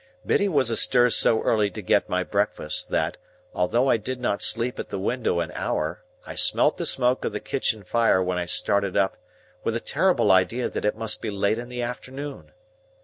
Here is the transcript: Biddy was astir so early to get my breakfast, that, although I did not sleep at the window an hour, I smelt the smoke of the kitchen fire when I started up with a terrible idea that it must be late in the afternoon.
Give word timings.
Biddy 0.25 0.47
was 0.47 0.71
astir 0.71 1.11
so 1.11 1.43
early 1.43 1.69
to 1.69 1.79
get 1.83 2.09
my 2.09 2.23
breakfast, 2.23 2.89
that, 2.89 3.17
although 3.53 3.87
I 3.87 3.97
did 3.97 4.19
not 4.19 4.41
sleep 4.41 4.79
at 4.79 4.89
the 4.89 4.97
window 4.97 5.41
an 5.41 5.51
hour, 5.53 6.03
I 6.25 6.33
smelt 6.33 6.77
the 6.77 6.87
smoke 6.87 7.23
of 7.23 7.33
the 7.33 7.39
kitchen 7.39 7.83
fire 7.83 8.23
when 8.23 8.39
I 8.39 8.47
started 8.47 8.97
up 8.97 9.15
with 9.63 9.75
a 9.75 9.79
terrible 9.79 10.31
idea 10.31 10.69
that 10.69 10.85
it 10.85 10.97
must 10.97 11.21
be 11.21 11.29
late 11.29 11.59
in 11.59 11.69
the 11.69 11.83
afternoon. 11.83 12.51